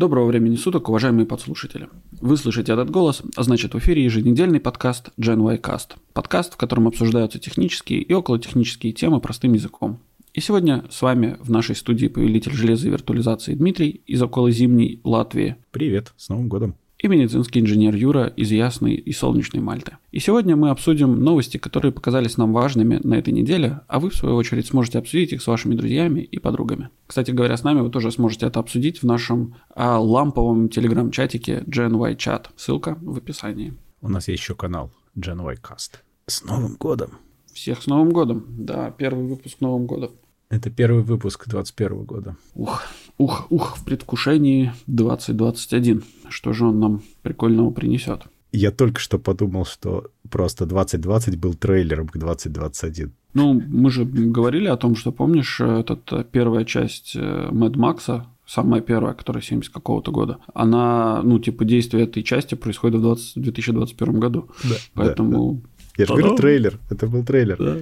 [0.00, 1.90] Доброго времени суток, уважаемые подслушатели.
[2.22, 5.88] Вы слышите этот голос, а значит в эфире еженедельный подкаст Gen y Cast.
[6.14, 9.98] Подкаст, в котором обсуждаются технические и околотехнические темы простым языком.
[10.32, 15.56] И сегодня с вами в нашей студии повелитель железа и виртуализации Дмитрий из околозимней Латвии.
[15.70, 19.96] Привет, с Новым годом и медицинский инженер Юра из Ясной и Солнечной Мальты.
[20.12, 24.14] И сегодня мы обсудим новости, которые показались нам важными на этой неделе, а вы, в
[24.14, 26.90] свою очередь, сможете обсудить их с вашими друзьями и подругами.
[27.06, 31.96] Кстати говоря, с нами вы тоже сможете это обсудить в нашем а, ламповом телеграм-чатике Gen
[31.96, 32.46] y Chat.
[32.56, 33.74] Ссылка в описании.
[34.02, 36.00] У нас есть еще канал Gen y Cast.
[36.26, 37.12] С Новым годом!
[37.52, 38.44] Всех с Новым годом!
[38.48, 40.10] Да, первый выпуск Новым годом.
[40.50, 42.36] Это первый выпуск 2021 года.
[42.56, 42.82] Ух,
[43.18, 46.02] ух, ух, в предвкушении 2021.
[46.28, 48.22] Что же он нам прикольного принесет?
[48.50, 53.12] Я только что подумал, что просто 2020 был трейлером к 2021.
[53.34, 59.14] Ну, мы же говорили о том, что, помнишь, этот первая часть Мэд Макса, самая первая,
[59.14, 64.48] которая 70 какого-то года, она, ну, типа, действие этой части происходит в 20, 2021 году.
[64.64, 65.52] Да, Поэтому...
[65.52, 65.66] Да, да.
[65.96, 66.78] Я же говорю, трейлер.
[66.90, 67.56] Это был трейлер.
[67.56, 67.76] Да.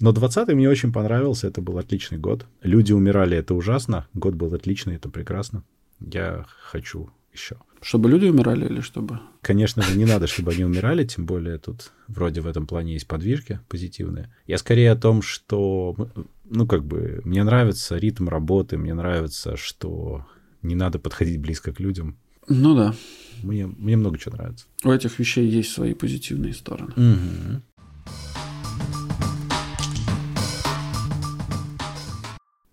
[0.00, 2.46] Но 20-й мне очень понравился, это был отличный год.
[2.62, 4.06] Люди умирали, это ужасно.
[4.14, 5.62] Год был отличный, это прекрасно.
[6.00, 7.56] Я хочу еще.
[7.82, 9.20] Чтобы люди умирали или чтобы?
[9.40, 13.06] Конечно же, не надо, чтобы они умирали, тем более тут вроде в этом плане есть
[13.06, 14.34] подвижки позитивные.
[14.46, 15.96] Я скорее о том, что,
[16.44, 20.26] ну, как бы, мне нравится ритм работы, мне нравится, что
[20.62, 22.18] не надо подходить близко к людям.
[22.48, 22.94] Ну да.
[23.42, 24.66] Мне, мне много чего нравится.
[24.84, 26.92] У этих вещей есть свои позитивные стороны.
[26.96, 27.62] Угу.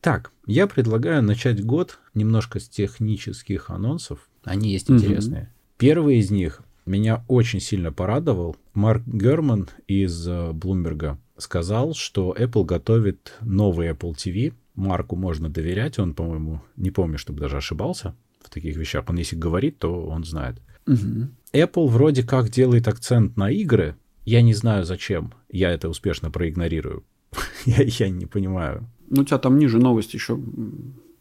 [0.02, 4.30] Так, я предлагаю начать год немножко с технических анонсов.
[4.44, 5.52] Они есть интересные.
[5.78, 8.56] Первый из них меня очень сильно порадовал.
[8.74, 14.54] Марк Герман из Блумберга сказал, что Apple готовит новый Apple TV.
[14.76, 19.06] Марку можно доверять, он, по-моему, не помню, чтобы даже ошибался в таких вещах.
[19.08, 20.58] Он если говорит, то он знает.
[20.86, 21.30] Угу.
[21.54, 23.96] Apple вроде как делает акцент на игры.
[24.24, 25.34] Я не знаю зачем.
[25.50, 27.04] Я это успешно проигнорирую.
[27.66, 28.90] я, я не понимаю.
[29.10, 30.40] Ну, у тебя там ниже новость еще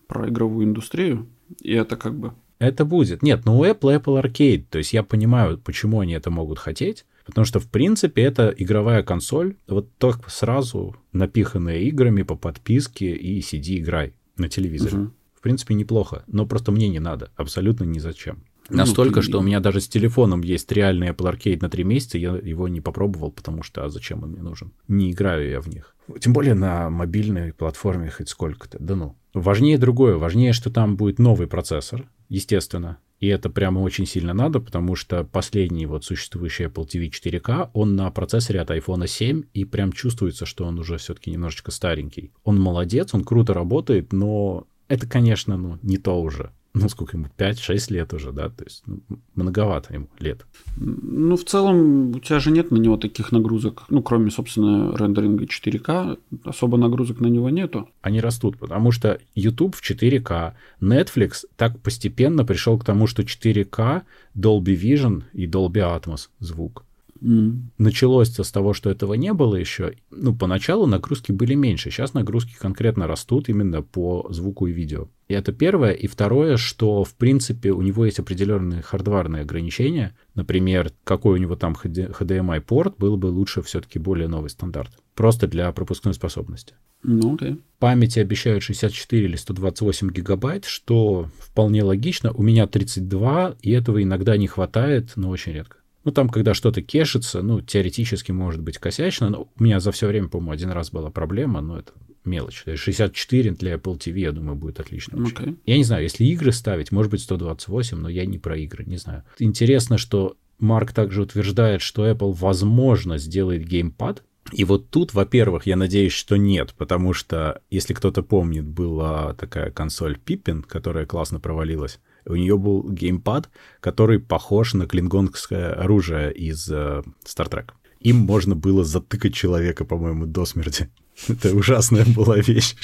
[0.07, 1.27] про игровую индустрию,
[1.61, 2.33] и это как бы...
[2.59, 3.23] Это будет.
[3.23, 7.05] Нет, ну у Apple Apple Arcade, то есть я понимаю, почему они это могут хотеть,
[7.27, 13.41] потому что, в принципе, это игровая консоль, вот только сразу напиханная играми по подписке и
[13.43, 14.97] сиди играй на телевизоре.
[14.97, 15.11] Угу.
[15.35, 18.43] В принципе, неплохо, но просто мне не надо, абсолютно ни зачем.
[18.69, 19.27] Ну, Настолько, ты...
[19.27, 22.69] что у меня даже с телефоном есть реальный Apple Arcade на три месяца, я его
[22.69, 24.73] не попробовал, потому что а зачем он мне нужен?
[24.89, 25.95] Не играю я в них.
[26.21, 28.79] Тем более на мобильной платформе хоть сколько-то.
[28.81, 29.17] Да ну.
[29.35, 30.17] Важнее другое.
[30.17, 32.99] Важнее, что там будет новый процессор, естественно.
[33.19, 37.97] И это прямо очень сильно надо, потому что последний вот существующий Apple TV 4K, он
[37.97, 42.33] на процессоре от iPhone 7, и прям чувствуется, что он уже все-таки немножечко старенький.
[42.45, 47.27] Он молодец, он круто работает, но это, конечно, ну, не то уже ну, сколько ему,
[47.39, 49.01] 5-6 лет уже, да, то есть ну,
[49.35, 50.45] многовато ему лет.
[50.77, 55.45] Ну, в целом, у тебя же нет на него таких нагрузок, ну, кроме, собственно, рендеринга
[55.45, 57.89] 4К, особо нагрузок на него нету.
[58.03, 64.03] Они растут, потому что YouTube в 4К, Netflix так постепенно пришел к тому, что 4К,
[64.37, 66.85] Dolby Vision и Dolby Atmos звук.
[67.21, 67.71] Mm.
[67.79, 69.95] Началось с того, что этого не было еще.
[70.11, 71.91] Ну, поначалу нагрузки были меньше.
[71.91, 75.09] Сейчас нагрузки конкретно растут именно по звуку и видео.
[75.29, 75.93] И это первое.
[75.93, 80.17] И второе, что, в принципе, у него есть определенные хардварные ограничения.
[80.35, 84.91] Например, какой у него там HDMI-порт, был бы лучше все-таки более новый стандарт.
[85.15, 86.75] Просто для пропускной способности.
[87.03, 87.59] Ну, okay.
[87.79, 92.33] Памяти обещают 64 или 128 гигабайт, что вполне логично.
[92.33, 95.76] У меня 32, и этого иногда не хватает, но очень редко.
[96.07, 100.07] Ну, там, когда что-то кешится, ну, теоретически может быть косячно, но у меня за все
[100.07, 101.95] время, по-моему, один раз была проблема, но это
[102.25, 102.63] мелочь.
[102.65, 105.17] 64 для Apple TV, я думаю, будет отлично.
[105.17, 105.59] Okay.
[105.67, 108.99] Я не знаю, если игры ставить, может быть, 128, но я не про игры, не
[108.99, 109.25] знаю.
[109.41, 114.23] Интересно, что Марк также утверждает, что Apple, возможно, сделает геймпад,
[114.53, 119.73] и вот тут, во-первых, я надеюсь, что нет, потому что, если кто-то помнит, была такая
[119.73, 121.99] консоль Pippin, которая классно провалилась.
[122.27, 123.49] У нее был геймпад,
[123.81, 127.71] который похож на клингонгское оружие из э, Star Trek.
[128.01, 130.91] Им можно было затыкать человека, по-моему, до смерти.
[131.29, 132.75] Это ужасная была вещь.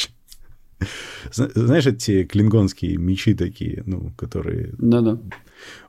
[1.32, 4.74] Знаешь, эти клингонские мечи такие, ну, которые...
[4.78, 5.20] Да-да.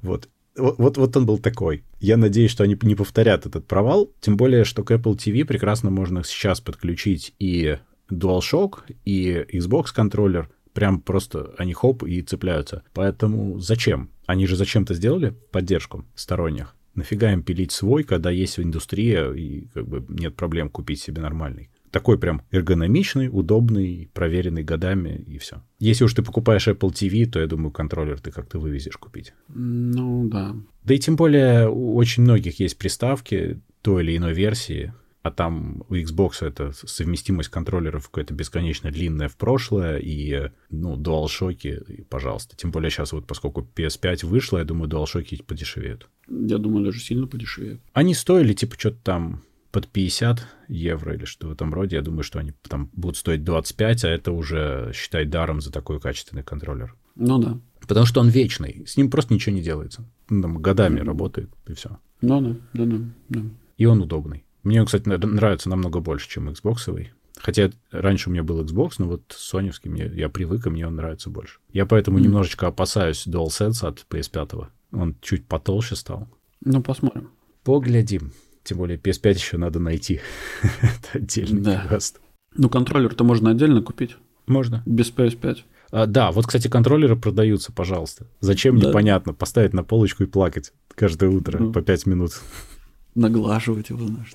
[0.02, 0.30] Вот.
[0.56, 1.84] Вот, вот, вот он был такой.
[2.00, 4.12] Я надеюсь, что они не повторят этот провал.
[4.20, 7.78] Тем более, что к Apple TV прекрасно можно сейчас подключить и
[8.12, 12.84] DualShock, и Xbox контроллер, прям просто они хоп и цепляются.
[12.94, 14.10] Поэтому зачем?
[14.26, 16.76] Они же зачем-то сделали поддержку сторонних.
[16.96, 21.70] Нафига им пилить свой, когда есть индустрия и как бы нет проблем купить себе нормальный.
[21.94, 25.62] такой прям эргономичный, удобный, проверенный годами, и все.
[25.80, 29.34] Если уж ты покупаешь Apple TV, то, я думаю, контроллер ты как-то вывезешь купить.
[29.48, 30.56] Ну, да.
[30.84, 34.92] Да и тем более у очень многих есть приставки той или иной версии,
[35.24, 42.04] а там у Xbox это совместимость контроллеров какая-то бесконечно длинная в прошлое, и, ну, DualShock,
[42.10, 42.58] пожалуйста.
[42.58, 46.10] Тем более сейчас вот, поскольку PS5 вышло, я думаю, DualShock подешевеют.
[46.28, 47.82] Я думаю, даже сильно подешевеют.
[47.94, 51.96] Они стоили, типа, что-то там под 50 евро или что в этом роде.
[51.96, 56.02] Я думаю, что они там будут стоить 25, а это уже, считай, даром за такой
[56.02, 56.96] качественный контроллер.
[57.16, 57.60] Ну да.
[57.80, 60.06] Потому что он вечный, с ним просто ничего не делается.
[60.30, 61.06] Он там годами mm-hmm.
[61.06, 61.98] работает, и все.
[62.22, 62.98] Ну да, да, да,
[63.30, 63.42] да.
[63.78, 64.43] И он удобный.
[64.64, 67.08] Мне он, кстати, нравится намного больше, чем Xbox.
[67.38, 70.96] Хотя раньше у меня был Xbox, но вот соневский мне, я привык, и мне он
[70.96, 71.60] нравится больше.
[71.72, 72.22] Я поэтому mm.
[72.22, 74.68] немножечко опасаюсь DualSense от PS5.
[74.94, 76.30] Он чуть потолще стал.
[76.64, 77.32] Ну, посмотрим.
[77.64, 78.32] Поглядим.
[78.64, 80.22] Тем более PS5 еще надо найти.
[80.82, 81.86] Это отдельный да.
[81.88, 82.22] квест.
[82.56, 84.16] Ну, контроллер-то можно отдельно купить.
[84.46, 84.84] Можно.
[84.86, 85.58] Без PS5.
[85.92, 88.28] А, да, вот, кстати, контроллеры продаются, пожалуйста.
[88.40, 88.88] Зачем, да.
[88.88, 89.34] непонятно.
[89.34, 91.74] Поставить на полочку и плакать каждое утро ну.
[91.74, 92.32] по 5 минут
[93.16, 94.34] наглаживать его, знаешь.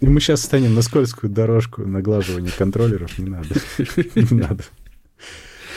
[0.00, 3.18] И мы сейчас станем на скользкую дорожку наглаживания контроллеров.
[3.18, 3.48] Не надо.
[4.14, 4.64] Не надо.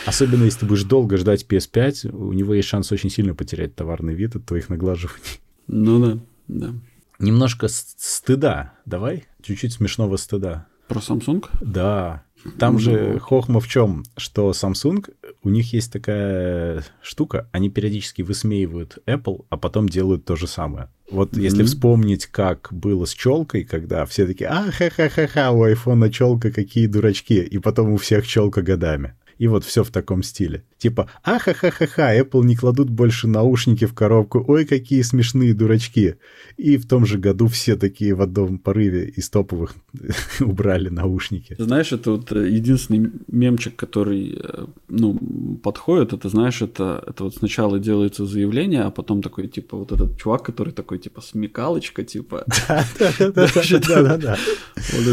[0.06, 4.14] Особенно, если ты будешь долго ждать PS5, у него есть шанс очень сильно потерять товарный
[4.14, 5.40] вид от твоих наглаживаний.
[5.68, 6.74] Ну да, да.
[7.20, 8.74] Немножко стыда.
[8.86, 9.26] Давай?
[9.42, 10.68] Чуть-чуть смешного стыда.
[10.88, 11.46] Про Samsung?
[11.62, 12.24] Да.
[12.58, 15.06] Там ну, же хохма в чем, что Samsung,
[15.44, 20.90] у них есть такая штука, они периодически высмеивают Apple, а потом делают то же самое.
[21.10, 21.42] Вот mm-hmm.
[21.42, 26.88] если вспомнить, как было с челкой, когда все такие, а ха-ха-ха-ха, у айфона челка, какие
[26.88, 29.16] дурачки, и потом у всех челка годами.
[29.40, 30.64] И вот все в таком стиле.
[30.78, 36.16] Типа, ахахахаха, Apple не кладут больше наушники в коробку, ой, какие смешные дурачки.
[36.58, 39.76] И в том же году все такие в одном порыве из топовых
[40.42, 41.56] убрали наушники.
[41.58, 45.18] Знаешь, это вот э, единственный мемчик, который, э, ну,
[45.64, 50.18] подходит, это, знаешь, это, это вот сначала делается заявление, а потом такой, типа, вот этот
[50.18, 52.44] чувак, который такой, типа, смекалочка, типа.
[53.00, 54.38] Да-да-да.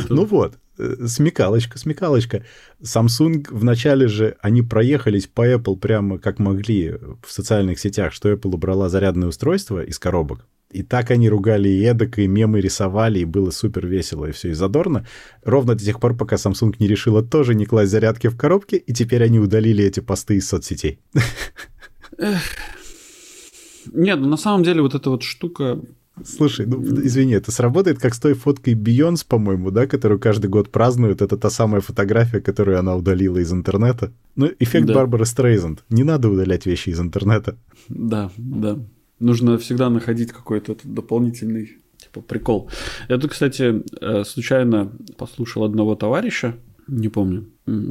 [0.09, 0.55] Ну вот,
[1.07, 2.45] смекалочка, смекалочка.
[2.83, 6.93] Samsung вначале же, они проехались по Apple прямо как могли
[7.23, 10.47] в социальных сетях, что Apple убрала зарядное устройство из коробок.
[10.71, 14.51] И так они ругали и эдак, и мемы рисовали, и было супер весело, и все,
[14.51, 15.07] и задорно.
[15.45, 18.93] Ровно до тех пор, пока Samsung не решила тоже не класть зарядки в коробке, и
[18.93, 20.99] теперь они удалили эти посты из соцсетей.
[23.93, 25.81] Нет, ну на самом деле вот эта вот штука
[26.27, 30.71] Слушай, ну извини, это сработает как с той фоткой Бейонс, по-моему, да, которую каждый год
[30.71, 31.23] празднуют.
[31.23, 34.13] Это та самая фотография, которую она удалила из интернета.
[34.35, 34.95] Ну, эффект да.
[34.95, 35.85] Барбары Стрейзенд.
[35.89, 37.57] Не надо удалять вещи из интернета.
[37.89, 38.79] Да, да.
[39.21, 42.71] Нужно всегда находить какой-то дополнительный типа прикол.
[43.09, 46.57] Я тут, кстати, э, случайно послушал одного товарища,
[46.89, 47.47] не помню,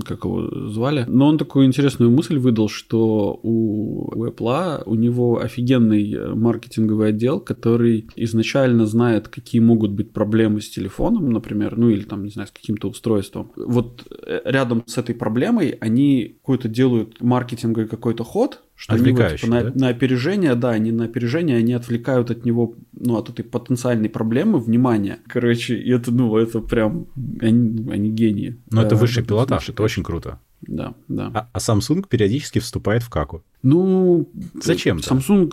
[0.05, 1.05] как его звали.
[1.07, 7.39] Но он такую интересную мысль выдал, что у Apple у него офигенный э, маркетинговый отдел,
[7.39, 12.47] который изначально знает, какие могут быть проблемы с телефоном, например, ну или там, не знаю,
[12.47, 13.51] с каким-то устройством.
[13.55, 19.37] Вот э, рядом с этой проблемой они какой-то делают маркетинговый какой-то ход, что они вот,
[19.37, 19.71] типа, на, да?
[19.73, 24.59] на опережение, да, они на опережение, они отвлекают от него, ну, от этой потенциальной проблемы
[24.59, 25.19] внимание.
[25.27, 27.07] Короче, это, ну, это прям,
[27.41, 28.57] они, они гении.
[28.71, 30.39] Но да, это высший пилотаж, это очень круто.
[30.61, 31.31] Да, да.
[31.33, 33.43] А, а Samsung периодически вступает в каку.
[33.63, 34.29] Ну,
[34.61, 34.97] зачем?
[34.97, 35.51] Samsung,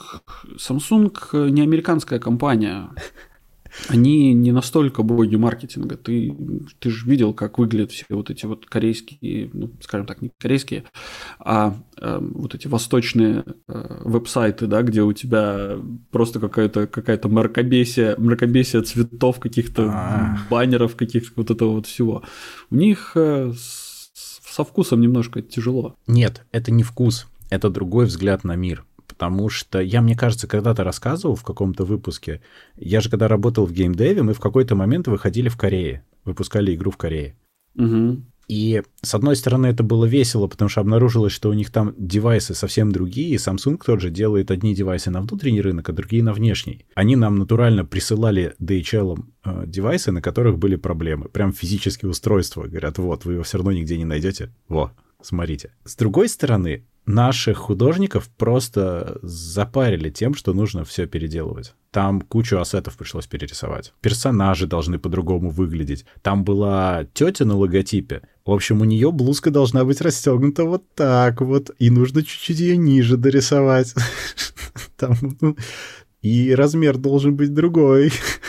[0.56, 2.88] Samsung не американская компания.
[3.88, 5.96] Они не настолько боги маркетинга.
[5.96, 6.34] Ты,
[6.78, 10.84] ты же видел, как выглядят все вот эти вот корейские, ну, скажем так, не корейские,
[11.38, 15.78] а э, вот эти восточные э, веб-сайты, да, где у тебя
[16.10, 20.38] просто какая-то какая-то мракобесие, мракобесие цветов, каких-то А-а-а.
[20.50, 22.22] баннеров, каких-то вот этого вот всего.
[22.70, 25.96] У них э, со вкусом немножко тяжело.
[26.06, 28.84] Нет, это не вкус, это другой взгляд на мир
[29.22, 32.40] потому что я, мне кажется, когда-то рассказывал в каком-то выпуске,
[32.74, 36.90] я же когда работал в геймдеве, мы в какой-то момент выходили в Корее, выпускали игру
[36.90, 37.36] в Корее.
[37.76, 38.20] Угу.
[38.48, 42.54] И, с одной стороны, это было весело, потому что обнаружилось, что у них там девайсы
[42.54, 46.32] совсем другие, и Samsung тот же делает одни девайсы на внутренний рынок, а другие на
[46.32, 46.84] внешний.
[46.96, 51.28] Они нам натурально присылали DHL э, девайсы, на которых были проблемы.
[51.28, 52.64] Прям физические устройства.
[52.64, 54.52] Говорят, вот, вы его все равно нигде не найдете.
[54.66, 54.90] Во,
[55.22, 55.70] смотрите.
[55.84, 61.74] С другой стороны, наших художников просто запарили тем, что нужно все переделывать.
[61.90, 63.92] Там кучу ассетов пришлось перерисовать.
[64.00, 66.06] Персонажи должны по-другому выглядеть.
[66.22, 68.22] Там была тетя на логотипе.
[68.46, 71.70] В общем, у нее блузка должна быть расстегнута вот так вот.
[71.78, 73.94] И нужно чуть-чуть ее ниже дорисовать.
[74.96, 75.56] Там, ну,
[76.22, 78.12] и размер должен быть другой.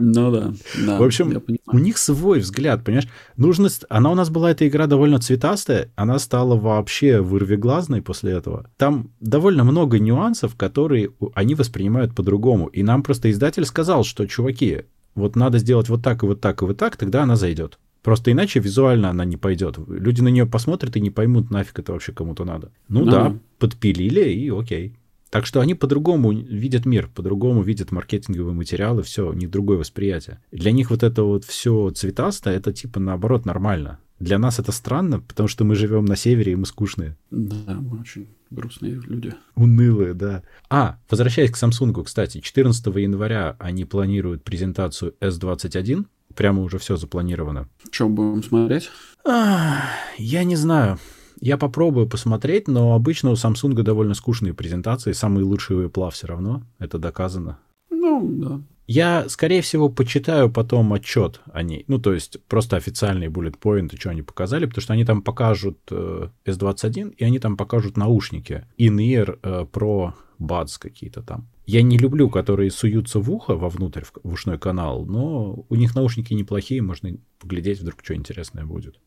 [0.00, 0.52] Ну да,
[0.86, 0.98] да.
[0.98, 3.08] В общем, у них свой взгляд, понимаешь?
[3.36, 3.68] Нужно...
[3.88, 8.70] Она у нас была, эта игра, довольно цветастая, она стала вообще вырвиглазной после этого.
[8.76, 12.68] Там довольно много нюансов, которые они воспринимают по-другому.
[12.68, 14.82] И нам просто издатель сказал, что, чуваки,
[15.16, 17.78] вот надо сделать вот так и вот так и вот так, тогда она зайдет.
[18.02, 19.78] Просто иначе визуально она не пойдет.
[19.88, 22.70] Люди на нее посмотрят и не поймут, нафиг это вообще кому-то надо.
[22.88, 23.10] Ну а.
[23.10, 24.94] да, подпилили и окей.
[25.30, 30.40] Так что они по-другому видят мир, по-другому видят маркетинговые материалы, все, у них другое восприятие.
[30.52, 33.98] Для них вот это вот все цветастое, это типа наоборот нормально.
[34.18, 37.16] Для нас это странно, потому что мы живем на севере, и мы скучные.
[37.30, 39.34] Да, мы очень грустные люди.
[39.54, 40.42] Унылые, да.
[40.68, 46.06] А, возвращаясь к Samsung, кстати, 14 января они планируют презентацию S21.
[46.34, 47.68] Прямо уже все запланировано.
[47.90, 48.90] Что будем смотреть?
[49.24, 49.82] А,
[50.18, 50.98] я не знаю.
[51.40, 55.12] Я попробую посмотреть, но обычно у Samsung довольно скучные презентации.
[55.12, 56.62] Самые лучшие Apple все равно.
[56.78, 57.58] Это доказано.
[57.90, 58.60] Ну, да.
[58.86, 61.84] Я, скорее всего, почитаю потом отчет о ней.
[61.88, 65.78] Ну, то есть просто официальные bullet point, что они показали, потому что они там покажут
[65.90, 71.48] э, S21, и они там покажут наушники In-Ear э, Pro Buds какие-то там.
[71.66, 75.94] Я не люблю, которые суются в ухо вовнутрь, в, в ушной канал, но у них
[75.94, 78.98] наушники неплохие, можно поглядеть, вдруг что интересное будет.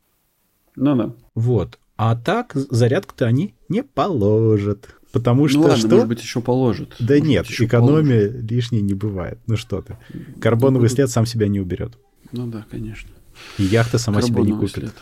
[0.76, 1.16] Ну да.
[1.34, 1.80] Вот.
[2.04, 4.96] А так зарядку-то они не положат.
[5.12, 5.90] Потому ну что ну, ладно, что?
[5.90, 6.96] может быть, еще положат.
[6.98, 8.52] Да может нет, быть, экономия положат.
[8.52, 9.38] лишней не бывает.
[9.46, 9.98] Ну что ты.
[10.40, 12.00] Карбоновый ну, след сам себя не уберет.
[12.32, 13.12] Ну да, конечно.
[13.60, 14.72] И яхта сама себя не купит.
[14.72, 14.94] След.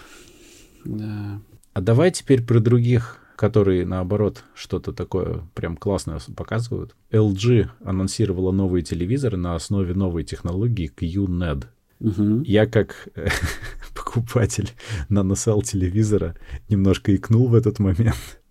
[0.84, 1.40] Да.
[1.72, 6.98] А давай теперь про других, которые, наоборот, что-то такое прям классное показывают.
[7.12, 11.64] LG анонсировала новые телевизоры на основе новой технологии QNED.
[12.02, 12.42] Угу.
[12.44, 13.08] Я как
[14.10, 14.70] покупатель
[15.10, 16.36] наносал телевизора
[16.70, 18.42] немножко икнул в этот момент.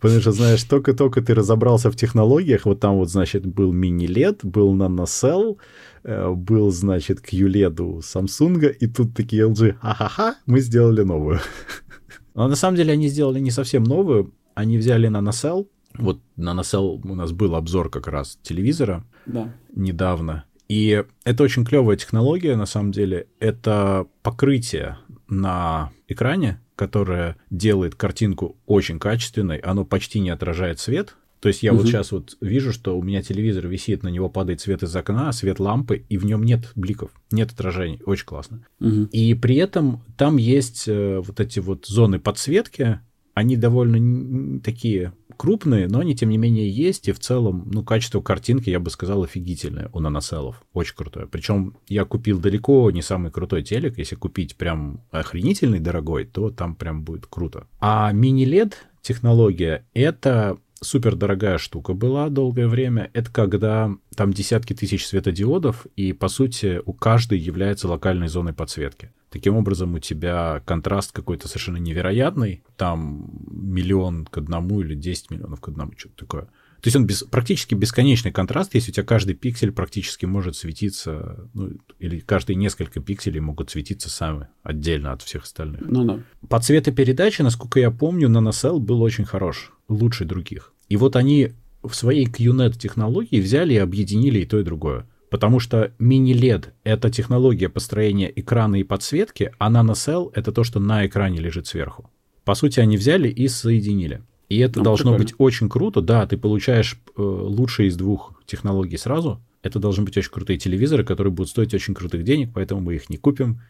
[0.00, 4.74] Потому что, знаешь, только-только ты разобрался в технологиях, вот там вот, значит, был мини-лед, был
[4.74, 5.58] наносел,
[6.02, 11.40] э, был, значит, QLED у Samsung, и тут такие LG, ха-ха-ха, мы сделали новую.
[12.34, 17.14] Но на самом деле они сделали не совсем новую, они взяли наносел, вот наносел у
[17.14, 19.54] нас был обзор как раз телевизора да.
[19.74, 23.26] недавно, и это очень клевая технология, на самом деле.
[23.38, 31.16] Это покрытие на экране, которое делает картинку очень качественной, оно почти не отражает свет.
[31.40, 31.82] То есть я угу.
[31.82, 35.30] вот сейчас вот вижу, что у меня телевизор висит, на него падает свет из окна,
[35.32, 38.00] свет лампы, и в нем нет бликов, нет отражений.
[38.06, 38.66] Очень классно.
[38.80, 39.08] Угу.
[39.12, 43.00] И при этом там есть э, вот эти вот зоны подсветки,
[43.34, 47.08] они довольно такие крупные, но они, тем не менее, есть.
[47.08, 50.62] И в целом, ну, качество картинки, я бы сказал, офигительное у наноселов.
[50.72, 51.26] Очень крутое.
[51.26, 53.98] Причем я купил далеко не самый крутой телек.
[53.98, 57.66] Если купить прям охренительный дорогой, то там прям будет круто.
[57.80, 63.10] А мини-лед технология— это супер дорогая штука была долгое время.
[63.12, 69.10] Это когда там десятки тысяч светодиодов, и, по сути, у каждой является локальной зоной подсветки.
[69.34, 72.62] Таким образом, у тебя контраст какой-то совершенно невероятный.
[72.76, 76.42] Там миллион к одному или 10 миллионов к одному, что-то такое.
[76.44, 81.48] То есть он без, практически бесконечный контраст, если у тебя каждый пиксель практически может светиться,
[81.52, 85.80] ну, или каждые несколько пикселей могут светиться сами, отдельно от всех остальных.
[85.80, 86.20] Ну да.
[86.48, 90.72] По цветопередаче, насколько я помню, NanoCell был очень хорош, лучше других.
[90.88, 95.08] И вот они в своей QNET технологии взяли и объединили и то, и другое.
[95.34, 101.04] Потому что мини-LED— это технология построения экрана и подсветки, а NanoCell— это то, что на
[101.08, 102.08] экране лежит сверху.
[102.44, 104.22] По сути, они взяли и соединили.
[104.48, 105.24] И это ну, должно прикольно.
[105.24, 106.02] быть очень круто.
[106.02, 109.42] Да, ты получаешь э, лучшие из двух технологий сразу.
[109.64, 113.10] Это должны быть очень крутые телевизоры, которые будут стоить очень крутых денег, поэтому мы их
[113.10, 113.60] не купим.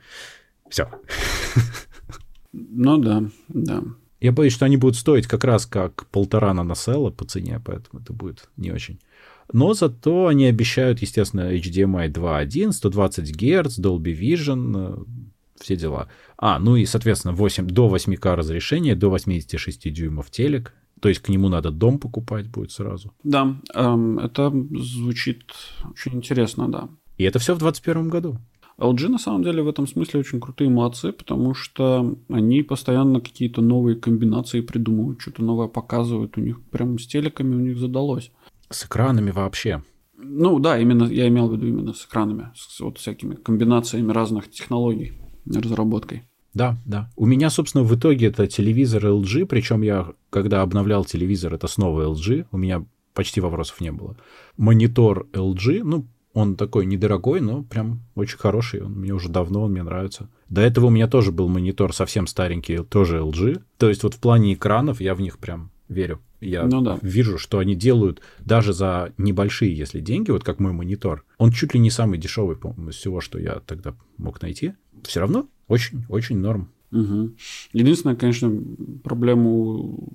[0.68, 0.90] Все.
[2.52, 3.82] Ну да, да.
[4.20, 8.12] Я боюсь, что они будут стоить как раз как полтора наносела по цене, поэтому это
[8.12, 8.98] будет не очень.
[9.52, 15.04] Но зато они обещают, естественно, HDMI 2.1, 120 Гц, Dolby Vision, э,
[15.60, 16.08] все дела.
[16.36, 20.74] А, ну и, соответственно, 8, до 8К разрешения, до 86 дюймов телек.
[21.00, 23.12] То есть к нему надо дом покупать будет сразу.
[23.24, 25.42] Да, эм, это звучит
[25.90, 26.88] очень интересно, да.
[27.18, 28.38] И это все в 2021 году.
[28.78, 33.60] LG на самом деле в этом смысле очень крутые молодцы, потому что они постоянно какие-то
[33.60, 36.36] новые комбинации придумывают, что-то новое показывают.
[36.36, 38.32] У них прям с телеками у них задалось.
[38.74, 39.82] С экранами вообще.
[40.16, 44.50] Ну да, именно я имел в виду именно с экранами, с вот всякими комбинациями разных
[44.50, 45.12] технологий,
[45.46, 46.24] разработкой.
[46.54, 47.10] Да, да.
[47.16, 52.02] У меня, собственно, в итоге это телевизор LG, причем я, когда обновлял телевизор, это снова
[52.02, 54.16] LG, у меня почти вопросов не было.
[54.56, 58.82] Монитор LG, ну, он такой недорогой, но прям очень хороший.
[58.82, 60.28] Он мне уже давно, он мне нравится.
[60.48, 63.62] До этого у меня тоже был монитор совсем старенький, тоже LG.
[63.78, 66.20] То есть вот в плане экранов я в них прям верю.
[66.44, 66.98] Я Ну да.
[67.02, 71.24] вижу, что они делают даже за небольшие, если деньги, вот как мой монитор.
[71.38, 74.74] Он чуть ли не самый дешевый, по-моему, из всего, что я тогда мог найти.
[75.04, 76.70] Все равно очень-очень норм.
[76.90, 77.34] Мгм.
[77.72, 78.52] Единственная, конечно,
[79.02, 80.12] проблема у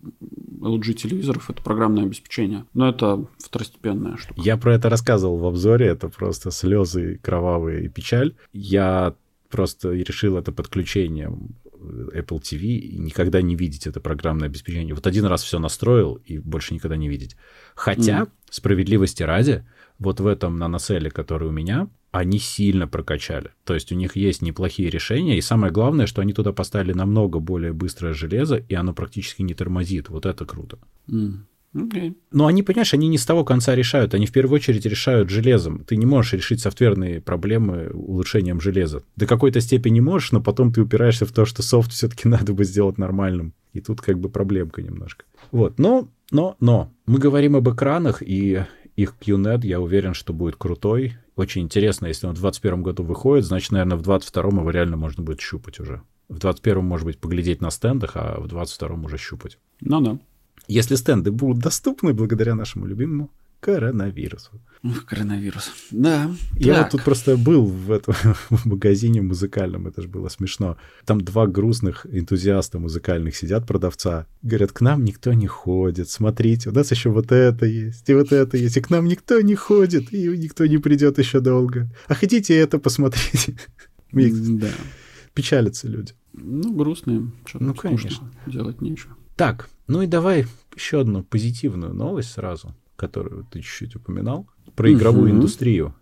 [0.61, 2.65] LG телевизоров это программное обеспечение.
[2.73, 4.39] Но это второстепенная штука.
[4.41, 8.33] Я про это рассказывал в обзоре, это просто слезы кровавые и печаль.
[8.53, 9.13] Я
[9.49, 14.93] просто решил это подключением Apple TV и никогда не видеть это программное обеспечение.
[14.93, 17.35] Вот один раз все настроил и больше никогда не видеть.
[17.75, 18.31] Хотя, Мгм.
[18.49, 19.65] справедливости ради,
[19.97, 23.51] вот в этом наноселе, который у меня, они сильно прокачали.
[23.65, 27.39] То есть у них есть неплохие решения, и самое главное, что они туда поставили намного
[27.39, 30.09] более быстрое железо, и оно практически не тормозит.
[30.09, 30.79] Вот это круто.
[31.07, 31.45] М.
[31.73, 32.17] Окей.
[32.31, 35.83] Но они, понимаешь, они не с того конца решают, они в первую очередь решают железом.
[35.85, 39.03] Ты не можешь решить софтверные проблемы улучшением железа.
[39.15, 42.63] До какой-то степени можешь, но потом ты упираешься в то, что софт все-таки надо бы
[42.63, 43.53] сделать нормальным.
[43.73, 45.25] И тут как бы проблемка немножко.
[45.51, 46.91] Вот, но, но, но.
[47.05, 48.63] Мы говорим об экранах, и
[48.95, 51.17] их QNET, я уверен, что будет крутой.
[51.35, 55.23] Очень интересно, если он в 2021 году выходит, значит, наверное, в 2022 его реально можно
[55.23, 56.01] будет щупать уже.
[56.27, 59.57] В 2021, может быть, поглядеть на стендах, а в 2022 уже щупать.
[59.81, 60.19] Ну да.
[60.69, 64.51] Если стенды будут доступны благодаря нашему любимому коронавирусу.
[65.05, 65.71] Коронавирус.
[65.91, 66.31] Да.
[66.55, 66.91] Я вот Так.
[66.91, 68.13] тут просто был в этом
[68.49, 70.77] в магазине музыкальном, это же было смешно.
[71.05, 76.71] Там два грустных энтузиаста музыкальных сидят, продавца, говорят, к нам никто не ходит, смотрите, у
[76.71, 80.13] нас еще вот это есть, и вот это есть, и к нам никто не ходит,
[80.13, 81.89] и никто не придет еще долго.
[82.07, 83.55] А хотите это посмотреть?
[84.11, 84.69] Да.
[85.35, 86.13] печалятся люди.
[86.33, 87.31] Ну, грустные.
[87.45, 88.31] Что Ну, конечно.
[88.47, 89.15] Делать нечего.
[89.39, 95.29] Так, ну и давай еще одну позитивную новость сразу, которую ты чуть-чуть упоминал, про игровую
[95.29, 95.37] Мгм.
[95.37, 95.95] индустрию.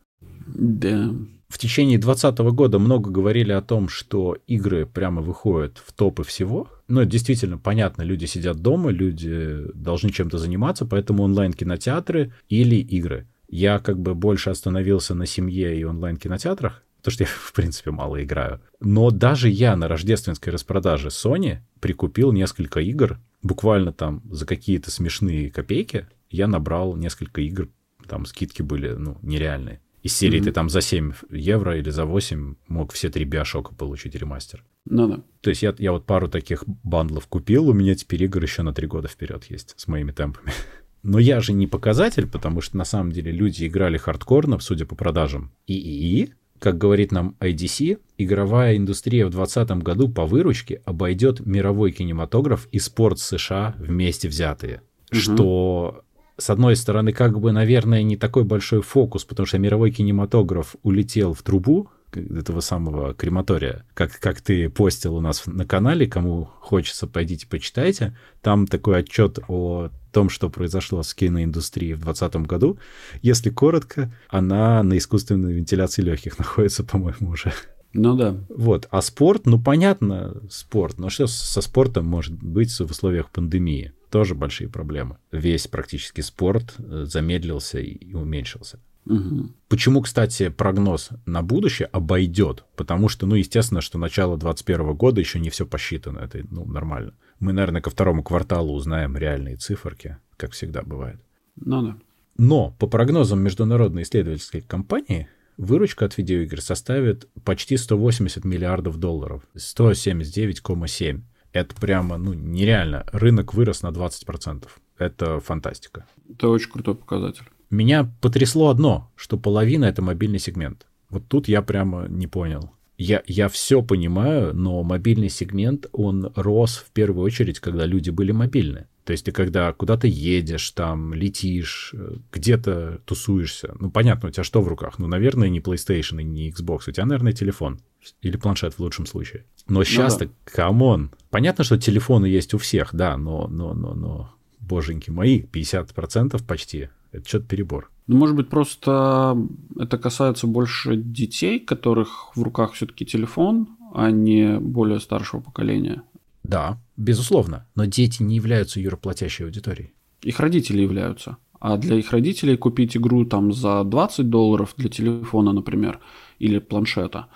[0.48, 1.12] Да.
[1.48, 6.67] В течение 2020 года много говорили о том, что игры прямо выходят в топы всего.
[6.88, 13.27] Ну, это действительно понятно, люди сидят дома, люди должны чем-то заниматься, поэтому онлайн-кинотеатры или игры.
[13.50, 18.24] Я как бы больше остановился на семье и онлайн-кинотеатрах, потому что я, в принципе, мало
[18.24, 18.62] играю.
[18.80, 25.50] Но даже я на рождественской распродаже Sony прикупил несколько игр, буквально там за какие-то смешные
[25.51, 26.08] копейки.
[26.30, 27.70] Я набрал несколько игр,
[28.08, 29.82] там скидки были, ну, нереальные.
[30.04, 30.45] Из серии Мгм.
[30.45, 34.63] ты там за 7 евро или за 8 мог все три биошока получить ремастер.
[34.86, 35.22] Ну да.
[35.41, 38.74] То есть я, я вот пару таких бандлов купил, у меня теперь игр еще на
[38.74, 40.52] три года вперед есть с моими темпами.
[41.04, 44.95] Но я же не показатель, потому что на самом деле люди играли хардкорно, судя по
[44.95, 45.52] продажам.
[45.65, 51.46] И, и, и, как говорит нам IDC, игровая индустрия в 2020 году по выручке обойдет
[51.46, 54.82] мировой кинематограф и спорт США вместе взятые.
[55.12, 55.20] Мгм.
[55.20, 56.04] Что,
[56.38, 61.34] с одной стороны, как бы, наверное, не такой большой фокус, потому что мировой кинематограф улетел
[61.34, 67.08] в трубу, этого самого крематория, как, как ты постил у нас на канале, кому хочется,
[67.08, 68.17] пойдите почитайте.
[68.41, 72.80] Там такой отчет о том, что произошло с киноиндустрией в 2020 году.
[73.22, 77.54] Если коротко, она на искусственной вентиляции легких находится, по-моему, уже.
[77.93, 78.36] Ну да.
[78.50, 78.88] Вот.
[78.91, 81.00] А спорт, ну понятно, спорт.
[81.00, 83.93] Но что со спортом может быть в условиях пандемии?
[84.12, 85.17] Тоже большие проблемы.
[85.32, 88.80] Весь практически спорт э, замедлился и и уменьшился.
[89.08, 89.56] Мгм.
[89.70, 92.65] Почему, кстати, прогноз на будущее обойдет?
[92.76, 96.20] Потому что, ну, естественно, что начало 2021 года еще не все посчитано.
[96.20, 97.13] Это, ну, нормально.
[97.39, 101.22] Мы, наверное, ко второму кварталу узнаем реальные циферки, как всегда бывает.
[101.56, 101.98] Ну да.
[102.38, 109.43] Но по прогнозам Международной исследовательской компании, выручка от видеоигр составит почти 180 миллиардов долларов.
[109.56, 111.22] 179,7.
[111.54, 113.06] Это прямо, ну, нереально.
[113.12, 114.67] Рынок вырос на 20%.
[114.98, 116.06] Это фантастика.
[116.30, 117.46] Это очень крутой показатель.
[117.69, 120.88] Меня потрясло одно, что половина это мобильный сегмент.
[121.10, 122.71] Вот тут я прямо не понял.
[122.97, 128.32] Я, я все понимаю, но мобильный сегмент, он рос в первую очередь, когда люди были
[128.32, 128.88] мобильны.
[129.03, 133.75] То есть ты когда куда-то едешь, там, летишь, э, где-то тусуешься.
[133.80, 134.99] Ну, понятно, у тебя что в руках?
[134.99, 136.82] Ну, наверное, не PlayStation и не Xbox.
[136.88, 137.80] У тебя, наверное, телефон.
[138.21, 139.45] Или планшет в лучшем случае.
[139.69, 141.12] Но сейчас-то, come on.
[141.30, 146.89] Понятно, что телефоны есть у всех, да, но, но, но, но, боженьки мои, 50% почти.
[147.17, 147.91] Это что-то перебор.
[148.08, 149.38] Ну, может быть, просто
[149.77, 156.03] это касается больше детей, которых в руках все-таки телефон, а не более старшего поколения.
[156.43, 157.67] Да, безусловно.
[157.75, 159.93] Но дети не являются юроплатящей аудиторией.
[160.21, 161.38] Их родители являются.
[161.60, 165.99] А для их родителей купить игру там за 20 долларов для телефона, например,
[166.39, 167.27] или планшета,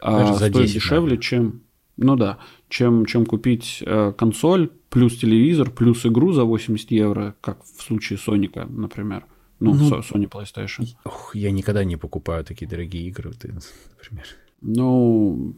[0.00, 1.22] а, Даже за стоит 10, дешевле, наверное.
[1.22, 1.60] чем,
[1.98, 7.62] ну да, чем, чем купить э, консоль плюс телевизор плюс игру за 80 евро, как
[7.64, 9.24] в случае Соника, например.
[9.60, 10.86] Ну, Ну, Sony PlayStation.
[11.04, 14.24] Ох, я никогда не покупаю такие дорогие игры, ты, например.
[14.60, 15.54] Ну,